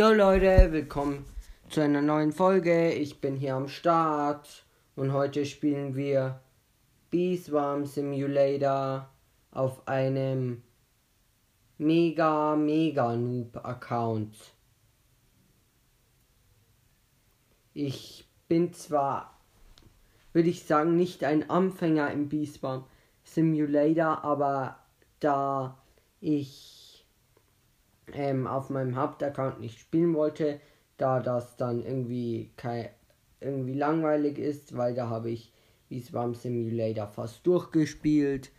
[0.00, 1.26] Jo Leute, willkommen
[1.68, 2.90] zu einer neuen Folge.
[2.90, 4.64] Ich bin hier am Start
[4.96, 6.40] und heute spielen wir
[7.10, 9.10] Beeswarm Simulator
[9.50, 10.62] auf einem
[11.76, 14.34] mega mega Noob Account.
[17.74, 19.38] Ich bin zwar,
[20.32, 22.86] würde ich sagen, nicht ein Anfänger im Beeswarm
[23.22, 24.78] Simulator, aber
[25.18, 25.76] da
[26.22, 26.79] ich
[28.14, 30.60] ähm, auf meinem Hauptaccount nicht spielen wollte,
[30.96, 32.88] da das dann irgendwie kein,
[33.40, 35.52] irgendwie langweilig ist, weil da habe ich
[35.88, 38.50] wie Swam Simulator fast durchgespielt.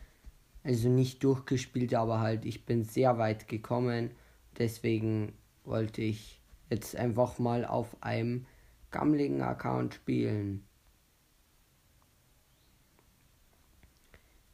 [0.63, 4.11] Also nicht durchgespielt, aber halt ich bin sehr weit gekommen.
[4.57, 8.45] Deswegen wollte ich jetzt einfach mal auf einem
[8.91, 10.67] gammeligen Account spielen.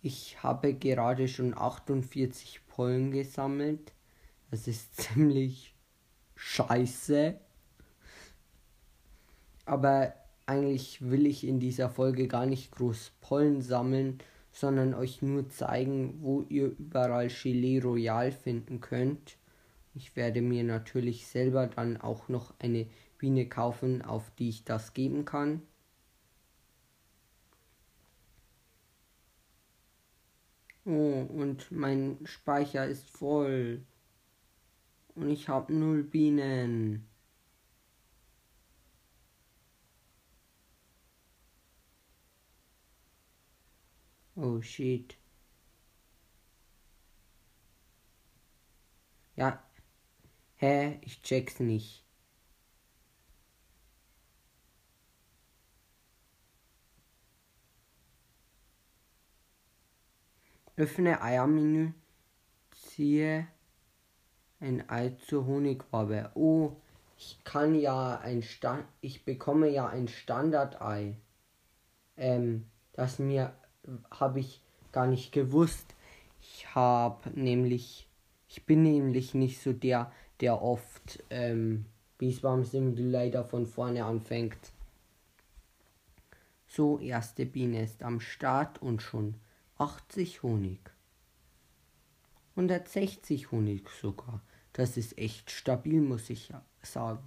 [0.01, 3.91] Ich habe gerade schon 48 Pollen gesammelt.
[4.51, 5.75] Das ist ziemlich
[6.35, 7.39] scheiße.
[9.65, 10.13] Aber
[10.45, 14.19] eigentlich will ich in dieser Folge gar nicht groß Pollen sammeln,
[14.51, 19.37] sondern euch nur zeigen, wo ihr überall Gelee Royal finden könnt.
[19.93, 24.93] Ich werde mir natürlich selber dann auch noch eine Biene kaufen, auf die ich das
[24.93, 25.61] geben kann.
[30.85, 33.85] Oh, und mein Speicher ist voll.
[35.17, 37.07] Und ich habe null Bienen.
[44.35, 45.17] Oh shit.
[49.35, 49.63] Ja.
[50.57, 50.99] Hä?
[51.01, 52.05] Ich check's nicht.
[60.75, 61.93] Öffne Eiermenü.
[62.71, 63.47] Ziehe
[64.59, 66.31] ein Ei zur Honigwabe.
[66.35, 66.71] Oh,
[67.17, 71.15] ich kann ja ein Stand, ich bekomme ja ein Standardei.
[72.15, 73.53] Ähm, das mir
[74.11, 75.95] habe ich gar nicht gewusst.
[76.41, 78.07] Ich habe nämlich,
[78.47, 81.85] ich bin nämlich nicht so der, der oft ähm,
[82.17, 84.71] Beeswarm Simulator von vorne anfängt.
[86.67, 89.35] So, erste Biene ist am Start und schon
[89.77, 90.79] 80 Honig.
[92.51, 94.41] 160 Honig sogar.
[94.77, 97.23] Das ist echt stabil, muss ich sagen.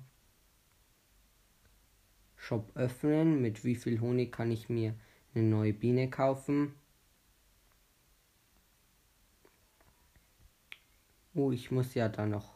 [2.37, 3.43] Shop öffnen.
[3.43, 4.94] Mit wie viel Honig kann ich mir
[5.34, 6.77] eine neue Biene kaufen?
[11.34, 12.55] Oh, ich muss ja da noch.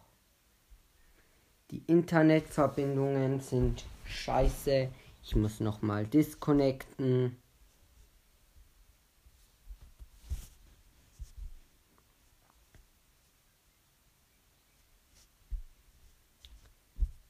[1.72, 4.93] Die Internetverbindungen sind scheiße.
[5.25, 7.37] Ich muss noch mal disconnecten.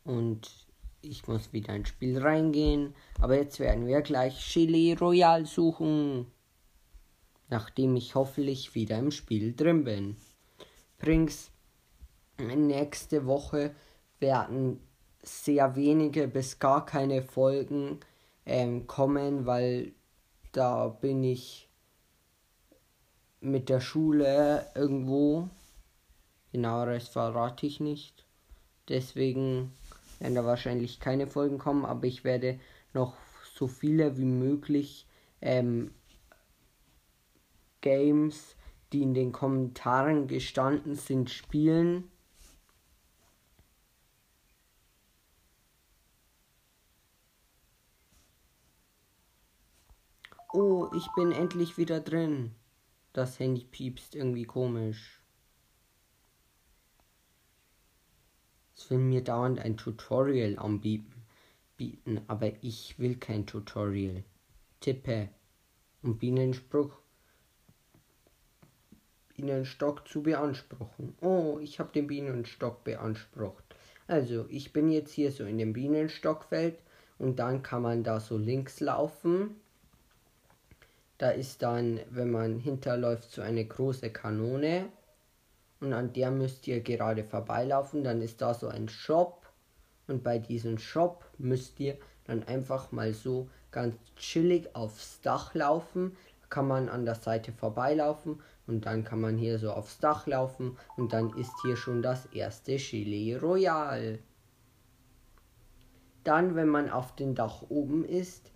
[0.04, 0.50] Und
[1.02, 2.94] ich muss wieder ins Spiel reingehen.
[3.20, 6.26] Aber jetzt werden wir gleich Chili Royal suchen.
[7.48, 10.16] Nachdem ich hoffentlich wieder im Spiel drin bin.
[10.98, 11.50] Übrigens,
[12.38, 13.74] nächste Woche
[14.18, 14.80] werden
[15.22, 18.00] sehr wenige bis gar keine Folgen
[18.46, 19.92] ähm, kommen, weil
[20.52, 21.68] da bin ich
[23.40, 25.48] mit der Schule irgendwo.
[26.52, 28.24] Genaueres verrate ich nicht.
[28.88, 29.72] Deswegen
[30.20, 32.58] werden da wahrscheinlich keine Folgen kommen, aber ich werde
[32.92, 33.14] noch
[33.54, 35.06] so viele wie möglich
[35.40, 35.90] ähm,
[37.80, 38.56] Games,
[38.92, 42.10] die in den Kommentaren gestanden sind, spielen.
[50.54, 52.54] Oh, ich bin endlich wieder drin.
[53.12, 55.23] Das Handy piepst irgendwie komisch.
[58.90, 61.22] Will mir dauernd ein Tutorial anbieten,
[61.76, 64.24] bieten, aber ich will kein Tutorial.
[64.80, 65.28] Tippe
[66.02, 66.98] um Bienenspruch
[69.36, 71.14] Bienenstock zu beanspruchen.
[71.20, 73.64] Oh, ich habe den Bienenstock beansprucht.
[74.06, 76.78] Also, ich bin jetzt hier so in dem Bienenstockfeld
[77.18, 79.56] und dann kann man da so links laufen.
[81.18, 84.86] Da ist dann, wenn man hinterläuft, so eine große Kanone
[85.84, 88.04] und an der müsst ihr gerade vorbeilaufen.
[88.04, 89.46] Dann ist da so ein Shop
[90.08, 96.16] und bei diesem Shop müsst ihr dann einfach mal so ganz chillig aufs Dach laufen.
[96.48, 100.76] Kann man an der Seite vorbeilaufen und dann kann man hier so aufs Dach laufen
[100.96, 104.18] und dann ist hier schon das erste Chili Royal.
[106.22, 108.50] Dann, wenn man auf dem Dach oben ist,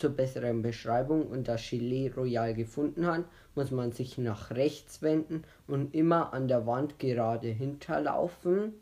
[0.00, 3.24] zur besseren Beschreibung und das Gilet Royal gefunden hat,
[3.54, 8.74] muss man sich nach rechts wenden und immer an der Wand gerade hinterlaufen.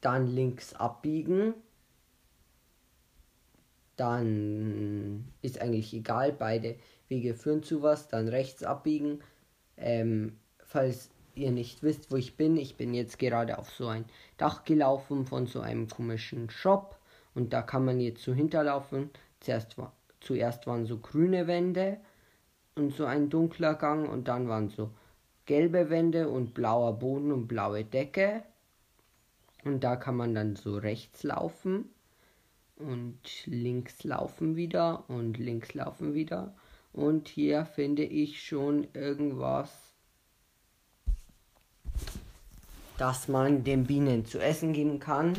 [0.00, 1.54] dann links abbiegen.
[3.96, 6.76] Dann ist eigentlich egal, beide
[7.08, 8.08] Wege führen zu was.
[8.08, 9.20] Dann rechts abbiegen.
[9.76, 14.04] Ähm, falls ihr nicht wisst, wo ich bin, ich bin jetzt gerade auf so ein
[14.38, 16.98] Dach gelaufen von so einem komischen Shop.
[17.34, 19.10] Und da kann man jetzt so hinterlaufen.
[19.42, 19.76] Zuerst,
[20.20, 21.98] zuerst waren so grüne Wände
[22.76, 24.08] und so ein dunkler Gang.
[24.08, 24.90] Und dann waren so
[25.46, 28.42] gelbe Wände und blauer Boden und blaue Decke.
[29.64, 31.90] Und da kann man dann so rechts laufen
[32.76, 36.54] und links laufen wieder und links laufen wieder.
[36.92, 39.70] Und hier finde ich schon irgendwas,
[42.98, 45.34] das man den Bienen zu essen geben kann.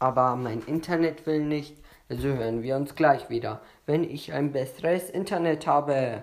[0.00, 1.76] Aber mein Internet will nicht,
[2.08, 6.22] also hören wir uns gleich wieder, wenn ich ein besseres Internet habe.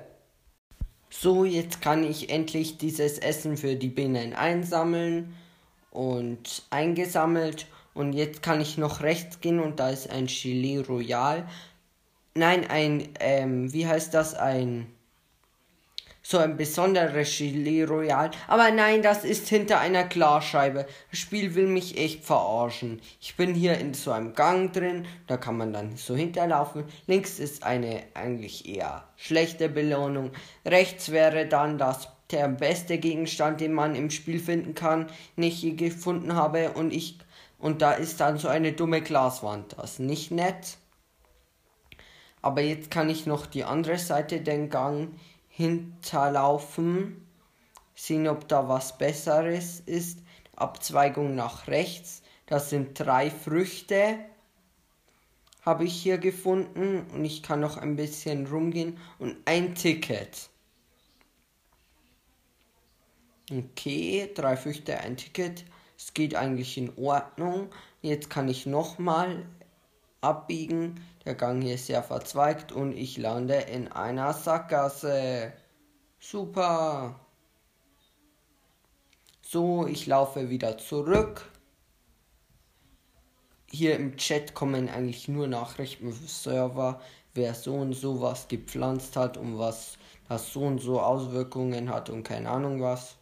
[1.09, 5.35] So, jetzt kann ich endlich dieses Essen für die Bienen einsammeln
[5.91, 7.68] und eingesammelt.
[7.94, 11.47] Und jetzt kann ich noch rechts gehen und da ist ein Chili Royal.
[12.35, 14.35] Nein, ein, ähm, wie heißt das?
[14.35, 14.88] Ein
[16.29, 18.31] so ein besonderes Chili Royal.
[18.50, 20.85] Aber nein, das ist hinter einer Glasscheibe.
[21.09, 23.00] Das Spiel will mich echt verarschen.
[23.21, 26.83] Ich bin hier in so einem Gang drin, da kann man dann so hinterlaufen.
[27.06, 30.31] Links ist eine eigentlich eher schlechte Belohnung.
[30.65, 35.07] Rechts wäre dann das der beste Gegenstand, den man im Spiel finden kann,
[35.38, 37.19] den ich je gefunden habe und ich
[37.57, 39.77] und da ist dann so eine dumme Glaswand.
[39.77, 40.77] Das ist nicht nett.
[42.41, 45.13] Aber jetzt kann ich noch die andere Seite den Gang
[45.57, 47.27] hinterlaufen,
[47.95, 50.19] sehen, ob da was Besseres ist.
[50.56, 52.21] Abzweigung nach rechts.
[52.45, 54.19] Das sind drei Früchte.
[55.63, 60.50] Habe ich hier gefunden und ich kann noch ein bisschen rumgehen und ein Ticket.
[63.51, 65.65] Okay, drei Früchte, ein Ticket.
[65.98, 67.71] Es geht eigentlich in Ordnung.
[68.03, 69.48] Jetzt kann ich nochmal
[70.22, 71.04] abbiegen.
[71.25, 75.54] Der Gang hier ist sehr verzweigt und ich lande in einer Sackgasse.
[76.19, 77.19] Super.
[79.42, 81.50] So, ich laufe wieder zurück.
[83.69, 87.02] Hier im Chat kommen eigentlich nur Nachrichten für Server,
[87.34, 89.98] wer so und so was gepflanzt hat und was
[90.30, 93.18] das so und so Auswirkungen hat und keine Ahnung was.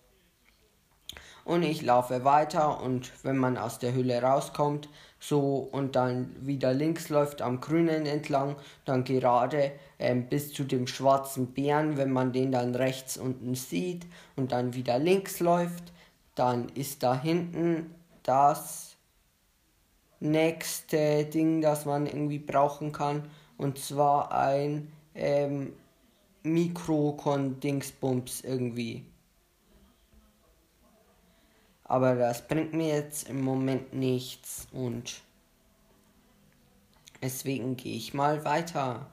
[1.43, 4.89] Und ich laufe weiter und wenn man aus der Hülle rauskommt,
[5.27, 8.55] so und dann wieder links läuft am Grünen entlang,
[8.85, 14.05] dann gerade ähm, bis zu dem schwarzen Bären, wenn man den dann rechts unten sieht
[14.35, 15.93] und dann wieder links läuft,
[16.35, 18.95] dann ist da hinten das
[20.19, 23.23] nächste Ding, das man irgendwie brauchen kann
[23.57, 25.73] und zwar ein ähm,
[26.43, 29.05] Mikrokon-Dingsbums irgendwie.
[31.85, 35.21] Aber das bringt mir jetzt im Moment nichts und
[37.21, 39.11] deswegen gehe ich mal weiter.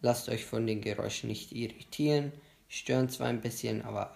[0.00, 2.32] Lasst euch von den Geräuschen nicht irritieren.
[2.68, 4.14] Stören zwar ein bisschen, aber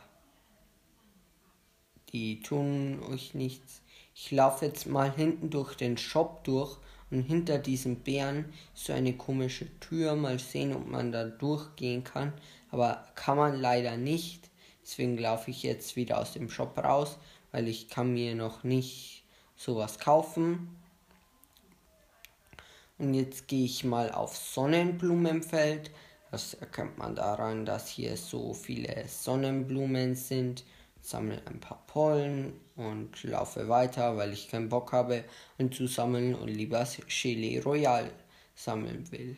[2.12, 3.82] die tun euch nichts.
[4.14, 6.78] Ich laufe jetzt mal hinten durch den Shop durch
[7.10, 10.14] und hinter diesem Bären ist so eine komische Tür.
[10.14, 12.32] Mal sehen, ob man da durchgehen kann.
[12.70, 14.50] Aber kann man leider nicht.
[14.86, 17.18] Deswegen laufe ich jetzt wieder aus dem Shop raus,
[17.50, 19.24] weil ich kann mir noch nicht
[19.56, 20.76] sowas kaufen.
[22.96, 25.90] Und jetzt gehe ich mal auf Sonnenblumenfeld.
[26.30, 30.64] Das erkennt man daran, dass hier so viele Sonnenblumen sind.
[31.00, 35.24] Sammle ein paar Pollen und laufe weiter, weil ich keinen Bock habe,
[35.58, 38.12] und zu sammeln und lieber Gelee Royal
[38.54, 39.36] sammeln will.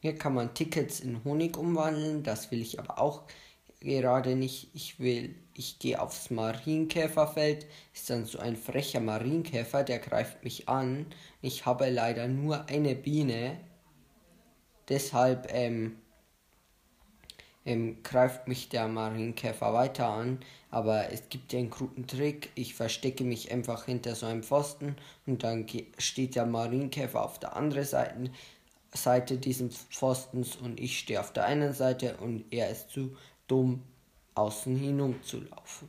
[0.00, 3.22] Hier kann man Tickets in Honig umwandeln, das will ich aber auch
[3.80, 4.68] gerade nicht.
[4.74, 7.66] Ich will, ich gehe aufs Marienkäferfeld.
[7.94, 11.06] Ist dann so ein frecher Marienkäfer, der greift mich an.
[11.42, 13.58] Ich habe leider nur eine Biene.
[14.88, 15.96] Deshalb ähm,
[17.64, 20.40] ähm, greift mich der Marienkäfer weiter an.
[20.70, 22.50] Aber es gibt ja einen guten Trick.
[22.54, 24.96] Ich verstecke mich einfach hinter so einem Pfosten
[25.26, 25.66] und dann
[25.98, 28.30] steht der Marienkäfer auf der anderen Seite,
[28.92, 33.16] Seite dieses Pfostens und ich stehe auf der einen Seite und er ist zu
[33.50, 33.82] dumm
[34.34, 35.88] außen hinumzulaufen,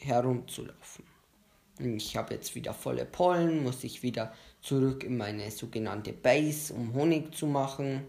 [0.00, 1.04] herumzulaufen.
[1.78, 6.94] Ich habe jetzt wieder volle Pollen, muss ich wieder zurück in meine sogenannte Base, um
[6.94, 8.04] Honig zu machen.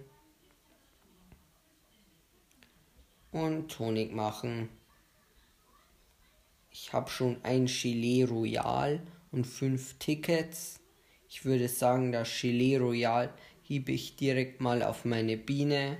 [3.32, 4.70] Und Honig machen.
[6.72, 10.80] Ich habe schon ein Gelee Royal und fünf Tickets.
[11.28, 13.34] Ich würde sagen, das Gelee Royal
[13.64, 15.98] hiebe ich direkt mal auf meine Biene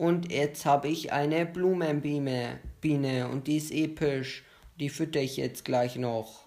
[0.00, 4.44] Und jetzt habe ich eine Blumenbiene Biene, und die ist episch.
[4.78, 6.46] Die fütter ich jetzt gleich noch.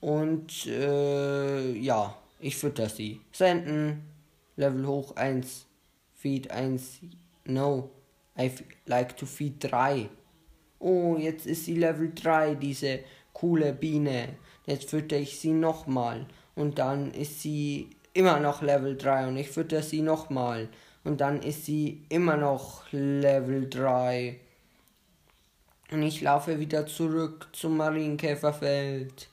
[0.00, 3.20] Und äh, ja, ich fütter sie.
[3.30, 4.02] Senden.
[4.56, 5.64] Level hoch 1.
[6.12, 6.98] Feed 1.
[7.44, 7.92] No.
[8.36, 8.50] I
[8.86, 10.08] like to feed 3.
[10.80, 12.98] Oh, jetzt ist sie Level 3, diese
[13.32, 14.30] coole Biene.
[14.66, 16.26] Jetzt fütter ich sie nochmal.
[16.56, 20.68] Und dann ist sie immer noch Level 3 und ich fütter sie nochmal.
[21.02, 24.40] Und dann ist sie immer noch Level 3.
[25.90, 29.28] Und ich laufe wieder zurück zum Marienkäferfeld.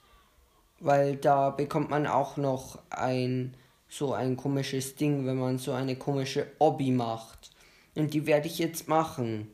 [0.80, 3.56] Weil da bekommt man auch noch ein
[3.88, 7.52] so ein komisches Ding, wenn man so eine komische Obby macht.
[7.96, 9.52] Und die werde ich jetzt machen.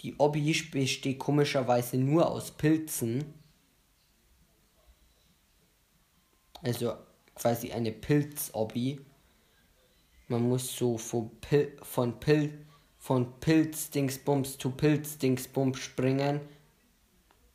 [0.00, 3.34] Die Obby besteht komischerweise nur aus Pilzen.
[6.62, 6.94] Also
[7.40, 9.00] quasi eine Pilz-Obby.
[10.28, 12.52] Man muss so von, Pil von, Pil
[12.98, 16.40] von Pilz-Dingsbums zu Pilz-Dingsbums springen.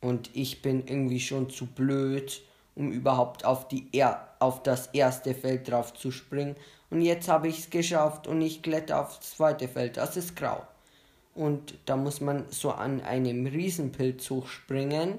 [0.00, 2.42] Und ich bin irgendwie schon zu blöd,
[2.74, 6.56] um überhaupt auf, die er auf das erste Feld drauf zu springen.
[6.90, 9.96] Und jetzt habe ich es geschafft und ich kletter aufs zweite Feld.
[9.96, 10.66] Das ist grau.
[11.34, 15.18] Und da muss man so an einem Riesenpilz hochspringen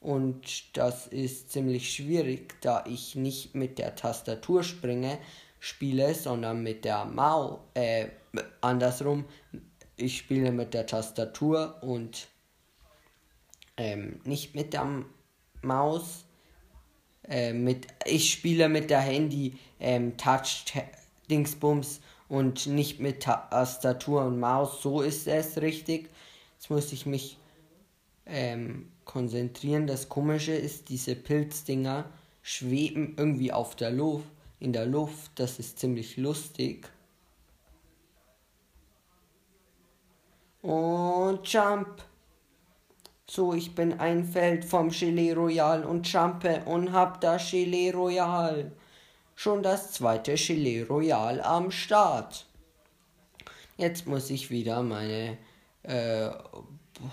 [0.00, 5.18] und das ist ziemlich schwierig, da ich nicht mit der Tastatur springe,
[5.58, 8.08] spiele, sondern mit der Maus, äh,
[8.62, 9.26] andersrum,
[9.96, 12.28] ich spiele mit der Tastatur und
[13.76, 15.04] ähm, nicht mit der
[15.60, 16.24] Maus,
[17.28, 20.64] äh, mit, ich spiele mit der Handy ähm, Touch
[21.30, 26.08] Dingsbums und nicht mit Tastatur und Maus, so ist es richtig.
[26.54, 27.36] Jetzt muss ich mich
[28.24, 29.88] ähm, konzentrieren.
[29.88, 32.04] Das Komische ist, diese Pilzdinger
[32.42, 34.28] schweben irgendwie auf der Luft,
[34.60, 35.32] in der Luft.
[35.34, 36.88] Das ist ziemlich lustig.
[40.62, 42.02] Und Jump.
[43.28, 48.72] So, ich bin ein Feld vom Gelee Royal und jumpe und hab das Gelee Royal.
[49.34, 52.46] Schon das zweite Gelee Royal am Start.
[53.76, 55.38] Jetzt muss ich wieder meine
[55.84, 56.30] äh,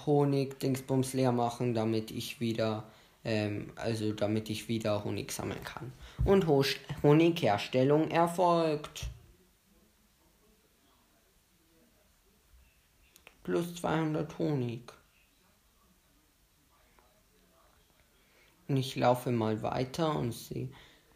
[0.05, 2.83] Honig-Dingsbums leer machen, damit ich wieder,
[3.23, 5.93] ähm, also damit ich wieder Honig sammeln kann.
[6.25, 6.63] Und Ho
[7.03, 9.07] Honigherstellung erfolgt.
[13.43, 14.91] Plus 200 Honig.
[18.67, 20.69] Und ich laufe mal weiter und sehe,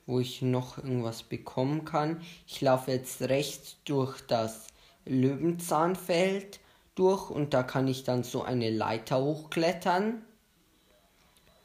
[0.06, 2.22] wo ich noch irgendwas bekommen kann.
[2.48, 4.68] Ich laufe jetzt rechts durch das
[5.06, 6.61] Löwenzahnfeld
[6.96, 10.24] durch und da kann ich dann so eine Leiter hochklettern.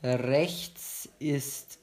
[0.03, 1.79] Rechts ist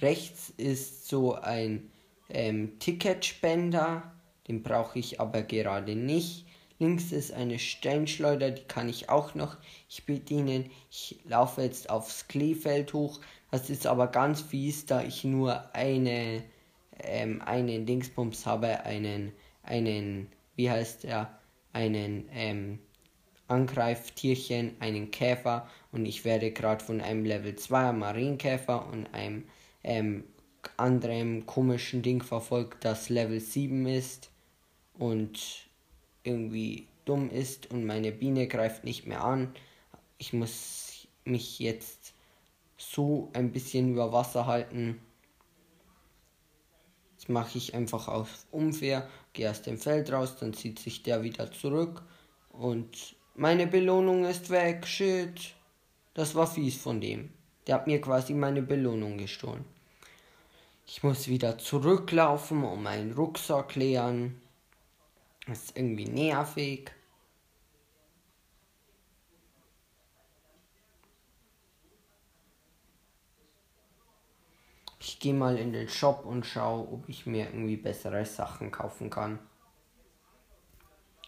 [0.00, 1.90] rechts ist so ein
[2.28, 4.12] ähm, Ticketspender,
[4.48, 6.46] den brauche ich aber gerade nicht.
[6.78, 9.56] Links ist eine Steinschleuder, die kann ich auch noch
[9.88, 10.70] ich bedienen.
[10.90, 13.20] Ich laufe jetzt aufs Kleefeld hoch.
[13.52, 16.42] Das ist aber ganz fies, da ich nur eine
[17.00, 19.32] ähm, einen Dingsbums habe, einen,
[19.62, 21.38] einen, wie heißt er,
[21.72, 22.78] einen ähm,
[23.48, 29.44] Angreiftierchen, einen Käfer und ich werde gerade von einem Level 2 Marienkäfer und einem
[29.84, 30.24] ähm,
[30.76, 34.30] anderen komischen Ding verfolgt, das Level 7 ist
[34.98, 35.66] und
[36.24, 39.52] irgendwie dumm ist und meine Biene greift nicht mehr an.
[40.18, 42.14] Ich muss mich jetzt
[42.76, 45.00] so ein bisschen über Wasser halten.
[47.22, 51.22] Das mache ich einfach auf unfair, gehe aus dem Feld raus, dann zieht sich der
[51.22, 52.02] wieder zurück
[52.50, 54.84] und meine Belohnung ist weg.
[54.88, 55.54] Shit.
[56.14, 57.30] Das war fies von dem.
[57.68, 59.64] Der hat mir quasi meine Belohnung gestohlen.
[60.84, 64.42] Ich muss wieder zurücklaufen, um meinen Rucksack leeren.
[65.46, 66.90] Das ist irgendwie nervig.
[75.04, 79.10] Ich gehe mal in den Shop und schaue, ob ich mir irgendwie bessere Sachen kaufen
[79.10, 79.40] kann.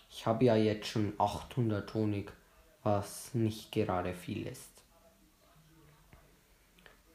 [0.08, 2.30] Ich habe ja jetzt schon 800 Honig,
[2.84, 4.70] was nicht gerade viel ist.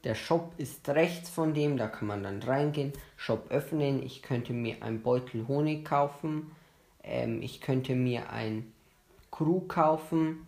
[0.04, 4.02] Der Shop ist rechts von dem, da kann man dann reingehen, Shop öffnen.
[4.02, 6.54] Ich könnte mir einen Beutel Honig kaufen.
[7.02, 8.70] Ähm, ich könnte mir ein
[9.30, 10.46] Krug kaufen.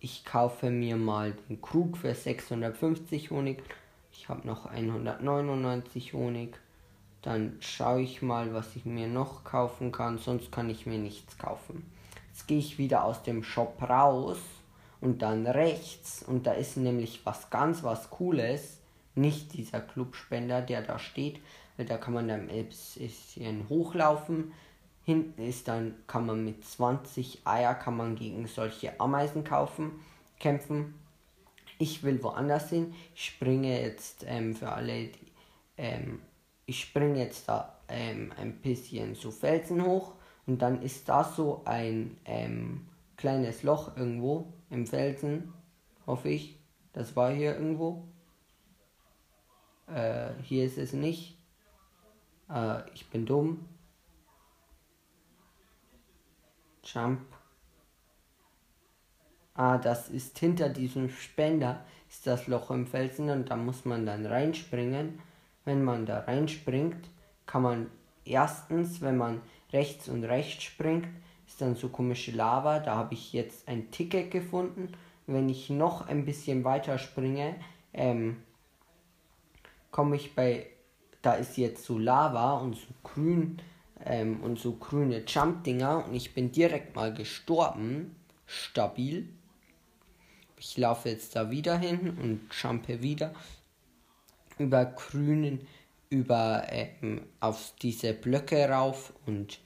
[0.00, 3.62] Ich kaufe mir mal den Krug für 650 Honig
[4.16, 6.56] ich habe noch 199 Honig.
[7.22, 10.18] Dann schaue ich mal, was ich mir noch kaufen kann.
[10.18, 11.90] Sonst kann ich mir nichts kaufen.
[12.28, 14.38] Jetzt gehe ich wieder aus dem Shop raus
[15.00, 16.22] und dann rechts.
[16.22, 18.80] Und da ist nämlich was ganz was Cooles.
[19.16, 21.40] nicht dieser Clubspender, der da steht,
[21.76, 24.52] weil da kann man dann ein bisschen hochlaufen.
[25.04, 29.92] Hinten ist dann, kann man mit 20 Eier kann man gegen solche Ameisen kaufen,
[30.40, 30.94] kämpfen.
[31.78, 32.94] Ich will woanders hin.
[33.14, 35.32] Ich springe jetzt ähm, für alle, die,
[35.76, 36.20] ähm,
[36.66, 40.14] ich springe jetzt da ähm, ein bisschen so Felsen hoch
[40.46, 45.52] und dann ist da so ein ähm, kleines Loch irgendwo im Felsen,
[46.06, 46.58] hoffe ich.
[46.92, 48.06] Das war hier irgendwo.
[49.86, 51.36] Äh, hier ist es nicht.
[52.48, 53.68] Äh, ich bin dumm.
[56.84, 57.33] Jump.
[59.54, 64.04] Ah, das ist hinter diesem Spender, ist das Loch im Felsen und da muss man
[64.04, 65.20] dann reinspringen.
[65.64, 67.08] Wenn man da reinspringt,
[67.46, 67.90] kann man
[68.24, 69.40] erstens, wenn man
[69.72, 71.06] rechts und rechts springt,
[71.46, 72.80] ist dann so komische Lava.
[72.80, 74.92] Da habe ich jetzt ein Ticket gefunden.
[75.26, 77.54] Wenn ich noch ein bisschen weiter springe,
[77.92, 78.38] ähm,
[79.90, 80.66] komme ich bei,
[81.22, 83.58] da ist jetzt so Lava und so grün
[84.04, 88.16] ähm, und so grüne Jump-Dinger und ich bin direkt mal gestorben.
[88.46, 89.28] Stabil.
[90.66, 93.34] Ich laufe jetzt da wieder hin und jumpe wieder
[94.58, 95.68] über grünen,
[96.08, 99.60] über ähm, auf diese Blöcke rauf und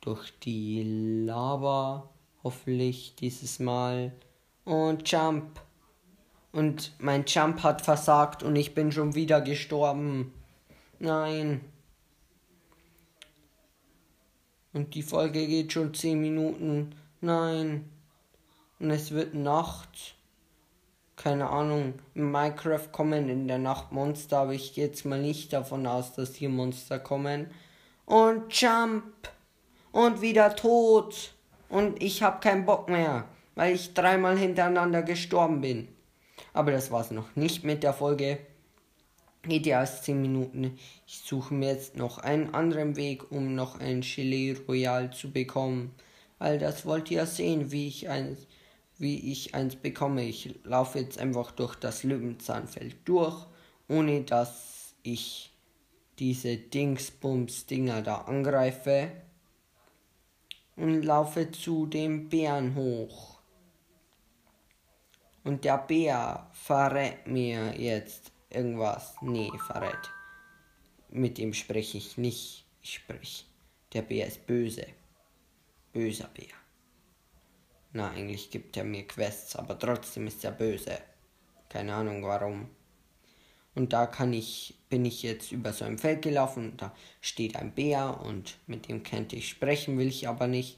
[0.00, 2.10] durch die Lava
[2.42, 4.12] hoffentlich dieses Mal
[4.64, 5.60] und Jump.
[6.50, 10.34] Und mein Jump hat versagt und ich bin schon wieder gestorben.
[10.98, 11.60] Nein.
[14.72, 16.96] Und die Folge geht schon 10 Minuten.
[17.20, 17.88] Nein.
[18.80, 20.15] Und es wird Nacht.
[21.16, 21.94] Keine Ahnung.
[22.14, 26.12] In Minecraft kommen in der Nacht Monster, aber ich gehe jetzt mal nicht davon aus,
[26.12, 27.50] dass hier Monster kommen.
[28.04, 29.04] Und Jump.
[29.92, 31.32] Und wieder tot.
[31.70, 33.24] Und ich habe keinen Bock mehr,
[33.54, 35.88] weil ich dreimal hintereinander gestorben bin.
[36.52, 38.38] Aber das war's noch nicht mit der Folge.
[39.42, 40.78] Geht ja erst 10 Minuten.
[41.06, 45.94] Ich suche mir jetzt noch einen anderen Weg, um noch ein Chili Royal zu bekommen.
[46.38, 48.46] Weil das wollt ihr sehen, wie ich eins,
[48.98, 50.24] wie ich eins bekomme.
[50.24, 53.46] Ich laufe jetzt einfach durch das Löwenzahnfeld durch,
[53.88, 55.52] ohne dass ich
[56.18, 59.10] diese Dingsbums-Dinger da angreife.
[60.76, 63.38] Und laufe zu dem Bären hoch.
[65.42, 69.14] Und der Bär verrät mir jetzt irgendwas.
[69.22, 70.10] Nee, verrät.
[71.08, 72.66] Mit dem spreche ich nicht.
[72.82, 73.44] Ich spreche.
[73.94, 74.86] Der Bär ist böse.
[75.92, 76.65] Böser Bär.
[77.96, 80.98] Na, eigentlich gibt er mir Quests, aber trotzdem ist er böse.
[81.70, 82.68] Keine Ahnung warum.
[83.74, 87.56] Und da kann ich, bin ich jetzt über so ein Feld gelaufen und da steht
[87.56, 90.76] ein Bär und mit dem könnte ich sprechen, will ich aber nicht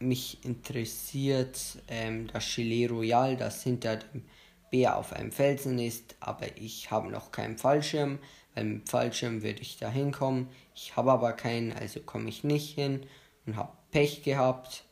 [0.00, 4.24] mich interessiert ähm, das Chile Royal, das hinter dem
[4.72, 8.18] Bär auf einem Felsen ist, aber ich habe noch keinen Fallschirm,
[8.56, 10.48] weil mit Fallschirm würde ich da hinkommen.
[10.74, 13.06] Ich habe aber keinen, also komme ich nicht hin
[13.46, 14.84] und habe Pech gehabt.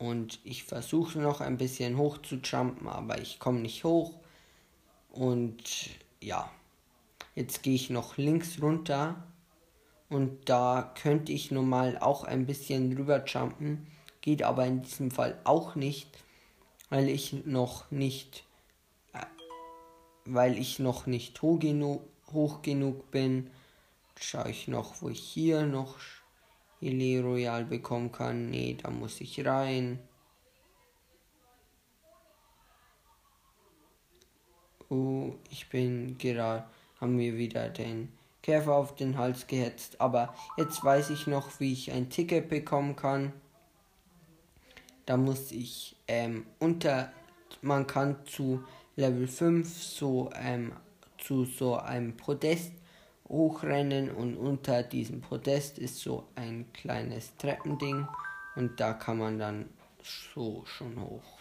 [0.00, 4.18] Und ich versuche noch ein bisschen hoch zu jumpen, aber ich komme nicht hoch.
[5.12, 6.50] Und ja,
[7.36, 9.22] jetzt gehe ich noch links runter.
[10.08, 13.86] Und da könnte ich normal auch ein bisschen drüber jumpen
[14.20, 16.18] geht aber in diesem Fall auch nicht,
[16.88, 18.44] weil ich noch nicht,
[19.12, 19.24] äh,
[20.24, 23.50] weil ich noch nicht hoch genug, hoch genug bin.
[24.18, 25.96] Schaue ich noch, wo ich hier noch
[26.80, 28.50] Ile Royal bekommen kann.
[28.50, 29.98] Nee, da muss ich rein.
[34.88, 36.64] Oh, ich bin gerade,
[37.00, 38.12] haben wir wieder den
[38.42, 40.00] Käfer auf den Hals gehetzt.
[40.00, 43.32] Aber jetzt weiß ich noch, wie ich ein Ticket bekommen kann.
[45.06, 47.12] Da muss ich ähm, unter,
[47.62, 48.64] man kann zu
[48.96, 50.72] Level 5 so ähm,
[51.18, 52.72] zu so einem Podest
[53.30, 58.06] hochrennen und unter diesem Podest ist so ein kleines Treppending
[58.56, 59.70] und da kann man dann
[60.02, 61.38] so schon hoch.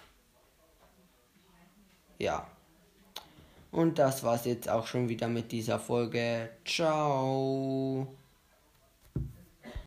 [2.20, 2.48] Ja.
[3.72, 6.50] Und das war's jetzt auch schon wieder mit dieser Folge.
[6.66, 8.08] Ciao.